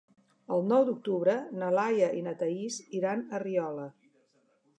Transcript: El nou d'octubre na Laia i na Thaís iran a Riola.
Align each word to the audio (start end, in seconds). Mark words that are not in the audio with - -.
El 0.55 0.63
nou 0.69 0.85
d'octubre 0.87 1.35
na 1.63 1.69
Laia 1.75 2.07
i 2.21 2.25
na 2.29 2.35
Thaís 2.41 2.79
iran 3.03 3.23
a 3.39 3.43
Riola. 3.45 3.87